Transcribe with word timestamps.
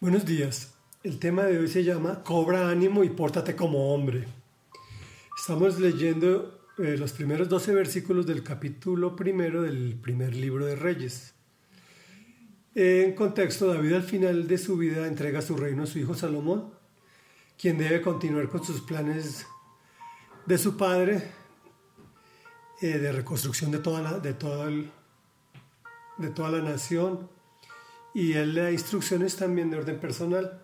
Buenos 0.00 0.24
días. 0.24 0.74
El 1.02 1.18
tema 1.18 1.42
de 1.42 1.58
hoy 1.58 1.66
se 1.66 1.82
llama 1.82 2.22
Cobra 2.22 2.70
ánimo 2.70 3.02
y 3.02 3.08
pórtate 3.08 3.56
como 3.56 3.92
hombre. 3.92 4.28
Estamos 5.36 5.80
leyendo 5.80 6.70
eh, 6.78 6.96
los 6.96 7.10
primeros 7.10 7.48
12 7.48 7.74
versículos 7.74 8.24
del 8.24 8.44
capítulo 8.44 9.16
primero 9.16 9.62
del 9.62 9.98
primer 10.00 10.36
libro 10.36 10.66
de 10.66 10.76
Reyes. 10.76 11.34
En 12.76 13.16
contexto, 13.16 13.66
David 13.66 13.94
al 13.94 14.04
final 14.04 14.46
de 14.46 14.58
su 14.58 14.76
vida 14.76 15.04
entrega 15.08 15.42
su 15.42 15.56
reino 15.56 15.82
a 15.82 15.86
su 15.86 15.98
hijo 15.98 16.14
Salomón, 16.14 16.72
quien 17.60 17.76
debe 17.76 18.00
continuar 18.00 18.48
con 18.48 18.62
sus 18.62 18.80
planes 18.82 19.46
de 20.46 20.58
su 20.58 20.76
padre 20.76 21.24
eh, 22.80 22.98
de 22.98 23.10
reconstrucción 23.10 23.72
de 23.72 23.80
toda 23.80 24.00
la, 24.00 24.20
de, 24.20 24.32
de 26.18 26.30
toda 26.30 26.50
la 26.52 26.62
nación 26.62 27.36
y 28.18 28.32
él 28.32 28.52
le 28.52 28.62
da 28.62 28.72
instrucciones 28.72 29.36
también 29.36 29.70
de 29.70 29.76
orden 29.76 30.00
personal. 30.00 30.60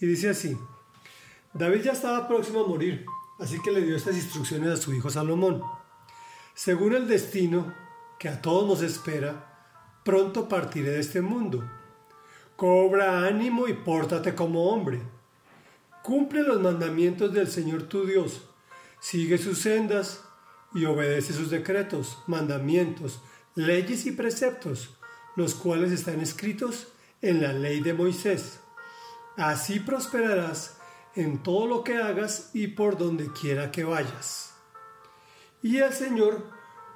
Y 0.00 0.06
dice 0.06 0.30
así, 0.30 0.56
David 1.52 1.82
ya 1.82 1.92
estaba 1.92 2.26
próximo 2.26 2.64
a 2.64 2.66
morir, 2.66 3.04
así 3.38 3.60
que 3.60 3.70
le 3.70 3.82
dio 3.82 3.94
estas 3.94 4.16
instrucciones 4.16 4.70
a 4.70 4.76
su 4.78 4.94
hijo 4.94 5.10
Salomón. 5.10 5.62
Según 6.54 6.94
el 6.94 7.06
destino 7.06 7.74
que 8.18 8.30
a 8.30 8.40
todos 8.40 8.66
nos 8.66 8.80
espera, 8.80 9.60
pronto 10.06 10.48
partiré 10.48 10.92
de 10.92 11.00
este 11.00 11.20
mundo. 11.20 11.70
Cobra 12.56 13.26
ánimo 13.26 13.68
y 13.68 13.74
pórtate 13.74 14.34
como 14.34 14.70
hombre. 14.70 15.02
Cumple 16.02 16.42
los 16.44 16.62
mandamientos 16.62 17.30
del 17.34 17.48
Señor 17.48 17.82
tu 17.82 18.06
Dios. 18.06 18.48
Sigue 19.00 19.36
sus 19.36 19.58
sendas 19.58 20.24
y 20.72 20.86
obedece 20.86 21.34
sus 21.34 21.50
decretos, 21.50 22.22
mandamientos, 22.26 23.20
leyes 23.54 24.06
y 24.06 24.12
preceptos 24.12 24.96
los 25.36 25.54
cuales 25.54 25.92
están 25.92 26.20
escritos 26.20 26.88
en 27.22 27.42
la 27.42 27.52
ley 27.52 27.80
de 27.80 27.94
Moisés. 27.94 28.60
Así 29.36 29.80
prosperarás 29.80 30.78
en 31.14 31.42
todo 31.42 31.66
lo 31.66 31.84
que 31.84 31.96
hagas 31.96 32.50
y 32.54 32.68
por 32.68 32.96
donde 32.96 33.32
quiera 33.32 33.70
que 33.70 33.84
vayas. 33.84 34.54
Y 35.62 35.78
el 35.78 35.92
Señor 35.92 36.44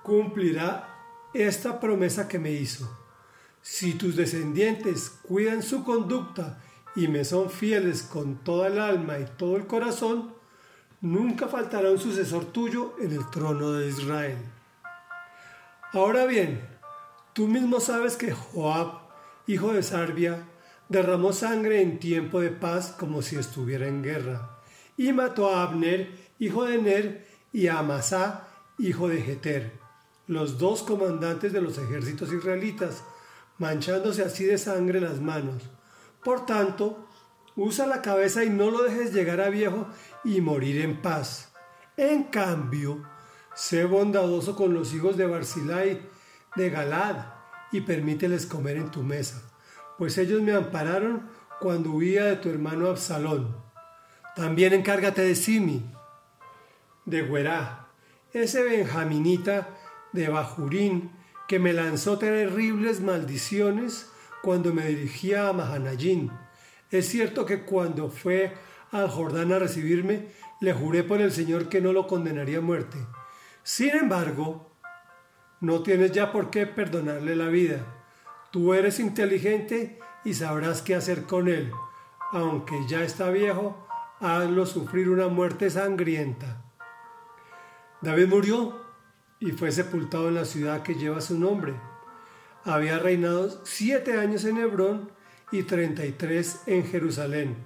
cumplirá 0.02 0.88
esta 1.34 1.80
promesa 1.80 2.28
que 2.28 2.38
me 2.38 2.52
hizo. 2.52 2.88
Si 3.60 3.94
tus 3.94 4.16
descendientes 4.16 5.10
cuidan 5.22 5.62
su 5.62 5.84
conducta 5.84 6.60
y 6.94 7.08
me 7.08 7.24
son 7.24 7.50
fieles 7.50 8.02
con 8.02 8.36
toda 8.44 8.68
el 8.68 8.78
alma 8.78 9.18
y 9.18 9.24
todo 9.36 9.56
el 9.56 9.66
corazón, 9.66 10.34
nunca 11.00 11.48
faltará 11.48 11.90
un 11.90 11.98
sucesor 11.98 12.46
tuyo 12.46 12.94
en 13.00 13.12
el 13.12 13.28
trono 13.30 13.72
de 13.72 13.88
Israel. 13.88 14.38
Ahora 15.92 16.26
bien, 16.26 16.73
Tú 17.34 17.48
mismo 17.48 17.80
sabes 17.80 18.14
que 18.14 18.30
Joab, 18.30 19.00
hijo 19.48 19.72
de 19.72 19.82
Sarbia, 19.82 20.46
derramó 20.88 21.32
sangre 21.32 21.82
en 21.82 21.98
tiempo 21.98 22.40
de 22.40 22.50
paz 22.50 22.94
como 22.96 23.22
si 23.22 23.34
estuviera 23.34 23.88
en 23.88 24.04
guerra, 24.04 24.60
y 24.96 25.12
mató 25.12 25.50
a 25.50 25.64
Abner, 25.64 26.16
hijo 26.38 26.64
de 26.64 26.78
Ner, 26.78 27.26
y 27.52 27.66
a 27.66 27.80
Amasá, 27.80 28.46
hijo 28.78 29.08
de 29.08 29.20
Jeter, 29.20 29.72
los 30.28 30.58
dos 30.58 30.84
comandantes 30.84 31.52
de 31.52 31.60
los 31.60 31.76
ejércitos 31.76 32.32
israelitas, 32.32 33.02
manchándose 33.58 34.22
así 34.22 34.44
de 34.44 34.56
sangre 34.56 35.00
las 35.00 35.20
manos. 35.20 35.64
Por 36.22 36.46
tanto, 36.46 37.08
usa 37.56 37.84
la 37.88 38.00
cabeza 38.00 38.44
y 38.44 38.50
no 38.50 38.70
lo 38.70 38.84
dejes 38.84 39.12
llegar 39.12 39.40
a 39.40 39.48
viejo 39.48 39.88
y 40.22 40.40
morir 40.40 40.82
en 40.82 41.02
paz. 41.02 41.52
En 41.96 42.22
cambio, 42.24 43.02
sé 43.56 43.86
bondadoso 43.86 44.54
con 44.54 44.72
los 44.72 44.94
hijos 44.94 45.16
de 45.16 45.26
Barzilai, 45.26 46.13
de 46.56 46.70
Galad 46.70 47.26
y 47.72 47.80
permíteles 47.80 48.46
comer 48.46 48.76
en 48.76 48.90
tu 48.90 49.02
mesa, 49.02 49.42
pues 49.98 50.18
ellos 50.18 50.42
me 50.42 50.52
ampararon 50.52 51.28
cuando 51.60 51.90
huía 51.90 52.24
de 52.24 52.36
tu 52.36 52.50
hermano 52.50 52.88
Absalón. 52.88 53.56
También 54.36 54.72
encárgate 54.72 55.22
de 55.22 55.34
Simi, 55.34 55.84
de 57.04 57.22
Guerá, 57.22 57.88
ese 58.32 58.62
benjaminita 58.62 59.68
de 60.12 60.28
Bajurín 60.28 61.12
que 61.46 61.58
me 61.58 61.72
lanzó 61.72 62.18
terribles 62.18 63.00
maldiciones 63.00 64.10
cuando 64.42 64.72
me 64.72 64.86
dirigía 64.86 65.48
a 65.48 65.52
Mahanayín. 65.52 66.30
Es 66.90 67.08
cierto 67.08 67.46
que 67.46 67.62
cuando 67.62 68.10
fue 68.10 68.52
al 68.90 69.08
Jordán 69.08 69.52
a 69.52 69.58
recibirme, 69.58 70.28
le 70.60 70.72
juré 70.72 71.02
por 71.02 71.20
el 71.20 71.32
Señor 71.32 71.68
que 71.68 71.80
no 71.80 71.92
lo 71.92 72.06
condenaría 72.06 72.58
a 72.58 72.62
muerte. 72.62 72.98
Sin 73.62 73.90
embargo, 73.90 74.73
no 75.64 75.82
tienes 75.82 76.12
ya 76.12 76.30
por 76.30 76.50
qué 76.50 76.66
perdonarle 76.66 77.36
la 77.36 77.48
vida. 77.48 77.84
Tú 78.50 78.74
eres 78.74 79.00
inteligente 79.00 79.98
y 80.24 80.34
sabrás 80.34 80.82
qué 80.82 80.94
hacer 80.94 81.24
con 81.24 81.48
él. 81.48 81.72
Aunque 82.32 82.76
ya 82.86 83.02
está 83.02 83.30
viejo, 83.30 83.86
hazlo 84.20 84.66
sufrir 84.66 85.08
una 85.08 85.28
muerte 85.28 85.70
sangrienta. 85.70 86.62
David 88.00 88.28
murió 88.28 88.84
y 89.40 89.52
fue 89.52 89.72
sepultado 89.72 90.28
en 90.28 90.34
la 90.34 90.44
ciudad 90.44 90.82
que 90.82 90.94
lleva 90.94 91.20
su 91.20 91.38
nombre. 91.38 91.74
Había 92.64 92.98
reinado 92.98 93.64
siete 93.64 94.18
años 94.18 94.44
en 94.44 94.58
Hebrón 94.58 95.10
y 95.50 95.62
treinta 95.62 96.04
y 96.04 96.12
tres 96.12 96.62
en 96.66 96.84
Jerusalén. 96.84 97.56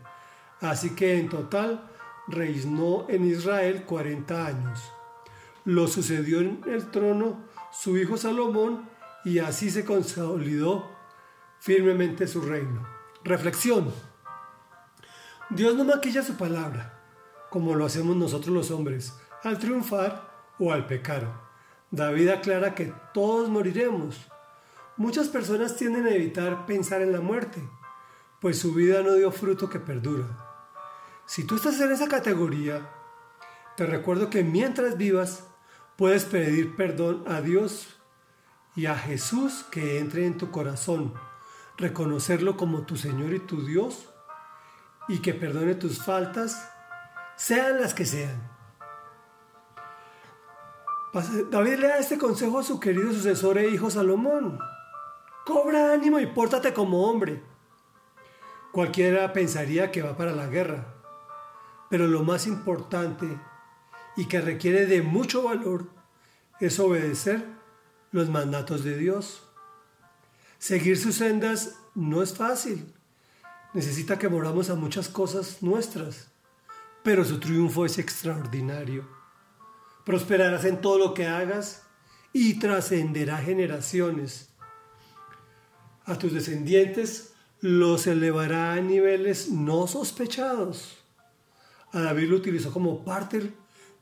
Así 0.61 0.91
que 0.91 1.19
en 1.19 1.29
total 1.29 1.91
reinó 2.29 3.07
en 3.09 3.25
Israel 3.25 3.85
cuarenta 3.85 4.47
años. 4.47 4.93
Lo 5.65 5.87
sucedió 5.87 6.41
en 6.41 6.63
el 6.67 6.91
trono 6.91 7.45
su 7.71 7.97
hijo 7.97 8.17
Salomón 8.17 8.89
y 9.25 9.39
así 9.39 9.71
se 9.71 9.85
consolidó 9.85 10.91
firmemente 11.61 12.27
su 12.27 12.41
reino. 12.41 12.87
Reflexión. 13.25 13.93
Dios 15.51 15.75
no 15.77 15.85
maquilla 15.85 16.23
su 16.23 16.37
palabra, 16.37 17.01
como 17.51 17.75
lo 17.75 17.87
hacemos 17.87 18.17
nosotros 18.17 18.55
los 18.55 18.71
hombres, 18.71 19.15
al 19.43 19.59
triunfar 19.59 20.31
o 20.59 20.73
al 20.73 20.87
pecar. 20.87 21.49
David 21.91 22.29
aclara 22.29 22.75
que 22.75 22.93
todos 23.15 23.49
moriremos. 23.49 24.17
Muchas 24.97 25.29
personas 25.29 25.77
tienden 25.77 26.07
a 26.07 26.15
evitar 26.15 26.67
pensar 26.67 27.01
en 27.03 27.13
la 27.13 27.21
muerte, 27.21 27.63
pues 28.41 28.59
su 28.59 28.75
vida 28.75 29.03
no 29.03 29.15
dio 29.15 29.31
fruto 29.31 29.71
que 29.71 29.79
perdura. 29.79 30.27
Si 31.25 31.45
tú 31.45 31.57
estás 31.57 31.81
en 31.81 31.93
esa 31.93 32.09
categoría, 32.09 32.91
te 33.77 33.87
recuerdo 33.87 34.29
que 34.29 34.43
mientras 34.43 34.97
vivas, 34.97 35.45
Puedes 35.99 36.27
pedir 36.27 36.77
perdón 36.77 37.25
a 37.27 37.41
Dios 37.41 37.89
y 38.77 38.87
a 38.87 38.95
Jesús 38.95 39.65
que 39.69 39.99
entre 39.99 40.27
en 40.27 40.39
tu 40.39 40.53
corazón, 40.53 41.13
reconocerlo 41.77 42.57
como 42.57 42.87
tu 42.87 42.97
Señor 42.97 43.35
y 43.35 43.41
tu 43.41 43.67
Dios 43.67 44.09
y 45.09 45.19
que 45.19 45.35
perdone 45.35 45.75
tus 45.75 46.05
faltas, 46.05 46.71
sean 47.35 47.81
las 47.81 47.95
que 47.95 48.07
sean. 48.07 48.49
David 51.51 51.81
le 51.81 51.89
da 51.89 51.99
este 51.99 52.17
consejo 52.17 52.61
a 52.61 52.63
su 52.63 52.79
querido 52.79 53.13
sucesor 53.13 53.59
e 53.59 53.69
hijo 53.69 53.91
Salomón. 53.91 54.61
Cobra 55.45 55.93
ánimo 55.93 56.21
y 56.21 56.27
pórtate 56.27 56.73
como 56.73 57.11
hombre. 57.11 57.43
Cualquiera 58.71 59.33
pensaría 59.33 59.91
que 59.91 60.03
va 60.03 60.17
para 60.17 60.31
la 60.31 60.47
guerra, 60.47 60.95
pero 61.91 62.07
lo 62.07 62.23
más 62.23 62.47
importante 62.47 63.37
y 64.19 64.27
que 64.27 64.41
requiere 64.41 64.87
de 64.87 65.01
mucho 65.01 65.45
valor 65.45 65.89
es 66.59 66.81
obedecer 66.81 67.45
los 68.11 68.29
mandatos 68.29 68.83
de 68.83 68.99
Dios. 68.99 69.45
Seguir 70.59 70.99
sus 70.99 71.15
sendas 71.15 71.77
no 71.95 72.21
es 72.21 72.35
fácil. 72.35 72.93
Necesita 73.75 74.19
que 74.19 74.29
moramos 74.29 74.71
a 74.71 74.75
muchas 74.75 75.09
cosas 75.09 75.63
nuestras, 75.63 76.33
pero 77.05 77.25
su 77.25 77.39
triunfo 77.39 77.87
es 77.87 77.97
extraordinario. 77.99 79.09
Prosperarás 80.05 80.65
en 80.65 80.81
todo 80.81 80.99
lo 80.99 81.15
que 81.15 81.29
hagas 81.29 81.85
y 82.33 82.59
trascenderá 82.59 83.37
generaciones. 83.37 84.49
A 86.07 86.19
tus 86.19 86.33
descendientes 86.33 87.35
los 87.61 88.09
elevará 88.09 88.73
a 88.73 88.81
niveles 88.81 89.51
no 89.53 89.87
sospechados. 89.87 90.99
A 91.93 92.01
David 92.01 92.31
lo 92.31 92.37
utilizó 92.37 92.73
como 92.73 93.05
parte 93.05 93.53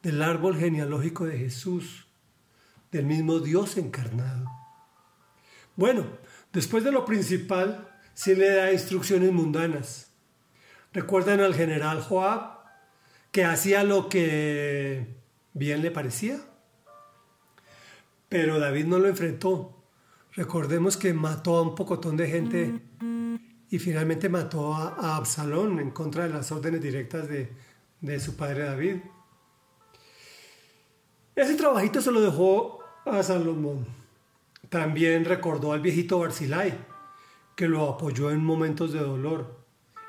del 0.07 0.23
árbol 0.23 0.57
genealógico 0.57 1.27
de 1.27 1.37
Jesús, 1.37 2.07
del 2.93 3.07
mismo 3.07 3.41
Dios 3.41 3.77
encarnado. 3.77 4.49
Bueno, 5.75 6.07
después 6.53 6.85
de 6.85 6.93
lo 6.93 7.05
principal, 7.05 7.93
se 8.15 8.37
le 8.37 8.49
da 8.51 8.73
instrucciones 8.73 9.33
mundanas. 9.33 10.13
¿Recuerdan 10.93 11.41
al 11.41 11.57
general 11.57 12.03
Joab 12.03 12.61
que 13.33 13.45
hacía 13.45 13.83
lo 13.83 14.09
que 14.09 15.17
bien 15.55 15.83
le 15.83 15.91
parecía? 15.91 16.39
Pero 18.29 18.61
David 18.61 18.85
no 18.85 19.01
lo 19.01 19.09
enfrentó. 19.09 19.89
Recordemos 20.35 20.97
que 20.97 21.15
mató 21.15 21.57
a 21.57 21.63
un 21.63 21.75
pocotón 21.75 22.17
de 22.17 22.29
gente 22.29 22.81
y 23.71 23.79
finalmente 23.81 24.29
mató 24.29 24.73
a, 24.73 25.17
Absalón 25.17 25.81
en 25.81 25.91
contra 25.91 26.29
de 26.29 26.31
las 26.33 26.53
órdenes 26.53 26.81
directas 26.81 27.29
de, 27.29 27.53
de 28.01 28.21
su 28.21 28.37
padre 28.37 28.67
David. 28.67 28.99
Ese 31.37 31.55
trabajito 31.55 32.01
se 32.01 32.11
lo 32.11 32.23
dejó 32.23 32.81
a 33.05 33.23
Salomón. 33.23 33.87
También 34.71 35.27
recordó 35.27 35.73
al 35.75 35.83
viejito 35.83 36.19
Barzilai, 36.19 36.73
que 37.55 37.69
lo 37.69 37.91
apoyó 37.91 38.31
en 38.31 38.43
momentos 38.43 38.95
de 38.95 39.01
dolor. 39.01 39.55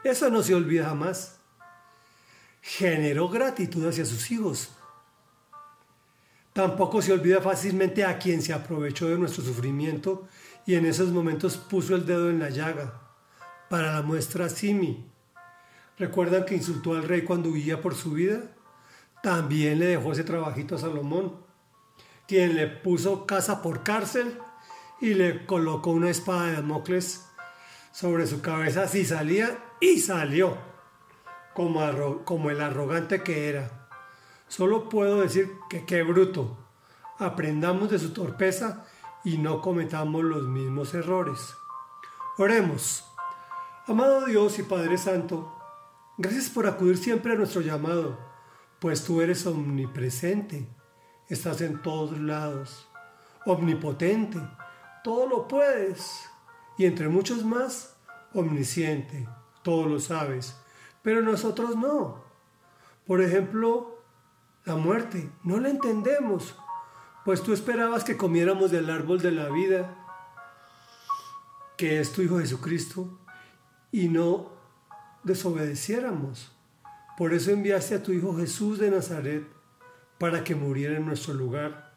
Eso 0.06 0.30
no 0.30 0.42
se 0.42 0.56
olvida 0.56 0.86
jamás. 0.86 1.42
Generó 2.62 3.28
gratitud 3.28 3.86
hacia 3.86 4.06
sus 4.06 4.32
hijos. 4.32 4.72
Tampoco 6.54 7.02
se 7.02 7.12
olvida 7.12 7.42
fácilmente 7.42 8.06
a 8.06 8.18
quien 8.18 8.42
se 8.42 8.54
aprovechó 8.54 9.10
de 9.10 9.18
nuestro 9.18 9.44
sufrimiento 9.44 10.30
y 10.66 10.76
en 10.76 10.86
esos 10.86 11.10
momentos 11.10 11.58
puso 11.58 11.94
el 11.94 12.06
dedo 12.06 12.30
en 12.30 12.40
la 12.40 12.52
llaga. 12.52 13.02
Para 13.70 13.92
la 13.92 14.02
muestra 14.02 14.48
Simi. 14.48 15.06
¿Recuerdan 16.00 16.46
que 16.46 16.56
insultó 16.56 16.94
al 16.94 17.04
rey 17.04 17.24
cuando 17.24 17.50
huía 17.50 17.82
por 17.82 17.96
su 17.96 18.12
vida? 18.12 18.44
También 19.28 19.80
le 19.80 19.88
dejó 19.88 20.14
ese 20.14 20.24
trabajito 20.24 20.76
a 20.76 20.78
Salomón, 20.78 21.34
quien 22.30 22.56
le 22.56 22.66
puso 22.66 23.26
casa 23.26 23.62
por 23.62 23.84
cárcel 23.84 24.40
y 25.02 25.16
le 25.16 25.46
colocó 25.46 25.92
una 25.92 26.10
espada 26.10 26.46
de 26.46 26.54
Damocles 26.54 27.28
sobre 27.92 28.26
su 28.26 28.40
cabeza 28.40 28.88
si 28.88 29.04
salía 29.04 29.60
y 29.82 30.00
salió, 30.00 30.58
como, 31.54 32.24
como 32.24 32.52
el 32.52 32.62
arrogante 32.62 33.22
que 33.22 33.50
era. 33.50 33.90
Solo 34.48 34.88
puedo 34.88 35.20
decir 35.20 35.52
que 35.70 35.86
qué 35.86 36.04
bruto. 36.04 36.58
Aprendamos 37.20 37.92
de 37.92 38.00
su 38.00 38.14
torpeza 38.14 38.86
y 39.26 39.40
no 39.40 39.62
cometamos 39.62 40.24
los 40.24 40.44
mismos 40.44 40.94
errores. 40.94 41.54
Oremos. 42.38 43.04
Amado 43.88 44.24
Dios 44.24 44.58
y 44.58 44.64
Padre 44.64 44.98
Santo, 44.98 45.54
gracias 46.18 46.50
por 46.50 46.66
acudir 46.66 46.98
siempre 46.98 47.34
a 47.34 47.36
nuestro 47.36 47.60
llamado, 47.60 48.26
pues 48.80 49.04
tú 49.04 49.22
eres 49.22 49.46
omnipresente, 49.46 50.68
estás 51.30 51.62
en 51.62 51.82
todos 51.82 52.18
lados, 52.20 52.88
omnipotente, 53.46 54.40
todo 55.04 55.28
lo 55.28 55.48
puedes, 55.48 56.30
y 56.78 56.86
entre 56.86 57.08
muchos 57.10 57.44
más, 57.44 57.96
omnisciente, 58.34 59.28
todo 59.64 59.88
lo 59.88 60.00
sabes, 60.00 60.56
pero 61.02 61.22
nosotros 61.22 61.76
no. 61.76 62.24
Por 63.06 63.22
ejemplo, 63.22 64.02
la 64.66 64.76
muerte, 64.76 65.32
no 65.44 65.60
la 65.60 65.70
entendemos, 65.70 66.56
pues 67.26 67.42
tú 67.42 67.54
esperabas 67.54 68.04
que 68.04 68.18
comiéramos 68.18 68.72
del 68.72 68.90
árbol 68.90 69.22
de 69.22 69.32
la 69.32 69.50
vida, 69.50 69.96
que 71.78 72.00
es 72.00 72.12
tu 72.12 72.22
Hijo 72.22 72.40
Jesucristo, 72.40 73.18
y 73.92 74.10
no 74.10 74.52
desobedeciéramos. 75.24 76.57
Por 77.18 77.34
eso 77.34 77.50
enviaste 77.50 77.96
a 77.96 78.04
tu 78.04 78.12
Hijo 78.12 78.38
Jesús 78.38 78.78
de 78.78 78.92
Nazaret 78.92 79.44
para 80.20 80.44
que 80.44 80.54
muriera 80.54 80.98
en 80.98 81.06
nuestro 81.08 81.34
lugar 81.34 81.94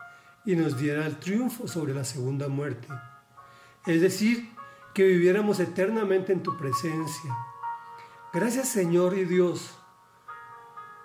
y 0.47 0.57
nos 0.57 0.79
diera 0.79 1.07
el 1.07 1.19
triunfo 1.19 1.69
sobre 1.69 1.93
la 1.93 2.05
segunda 2.05 2.49
muerte. 2.49 2.89
Es 3.87 4.01
decir, 4.01 4.51
que 4.95 5.05
viviéramos 5.05 5.61
eternamente 5.61 6.33
en 6.33 6.43
tu 6.43 6.57
presencia. 6.57 7.37
Gracias 8.33 8.69
Señor 8.69 9.17
y 9.19 9.25
Dios, 9.27 9.77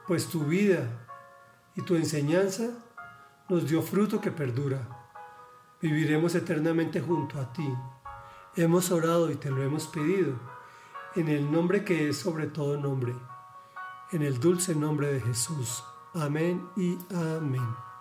pues 0.08 0.28
tu 0.28 0.46
vida 0.46 1.08
y 1.76 1.82
tu 1.82 1.96
enseñanza 1.96 2.70
nos 3.50 3.68
dio 3.68 3.82
fruto 3.82 4.22
que 4.22 4.32
perdura. 4.32 4.88
Viviremos 5.82 6.36
eternamente 6.36 7.02
junto 7.02 7.40
a 7.40 7.52
ti. 7.52 7.68
Hemos 8.56 8.92
orado 8.92 9.30
y 9.30 9.36
te 9.36 9.52
lo 9.52 9.62
hemos 9.62 9.88
pedido, 9.88 10.40
en 11.16 11.28
el 11.28 11.52
nombre 11.52 11.84
que 11.84 12.10
es 12.10 12.18
sobre 12.18 12.48
todo 12.48 12.78
nombre, 12.78 13.14
en 14.16 14.22
el 14.22 14.40
dulce 14.40 14.74
nombre 14.74 15.12
de 15.12 15.20
Jesús. 15.20 15.84
Amén 16.14 16.66
y 16.78 16.98
amén. 17.14 17.95